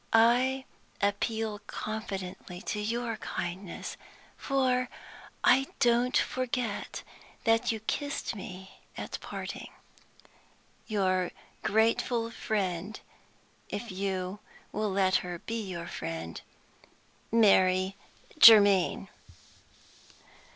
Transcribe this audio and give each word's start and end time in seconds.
I 0.13 0.65
appeal 0.99 1.59
confidently 1.67 2.59
to 2.63 2.79
your 2.79 3.17
kindness, 3.17 3.97
for 4.35 4.89
I 5.43 5.67
don't 5.79 6.17
forget 6.17 7.03
that 7.43 7.71
you 7.71 7.81
kissed 7.81 8.35
me 8.35 8.79
at 8.97 9.19
parting. 9.21 9.69
Your 10.87 11.29
grateful 11.61 12.31
friend 12.31 12.99
(if 13.69 13.91
you 13.91 14.39
will 14.71 14.89
let 14.89 15.17
her 15.17 15.37
be 15.37 15.61
your 15.61 15.85
friend), 15.85 16.41
"MARY 17.31 17.95
GERMAINE." 18.39 19.07